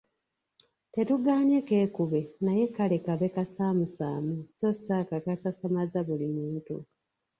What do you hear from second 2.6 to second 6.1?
kale kabe kasaamusaamu so si ako akasasamaza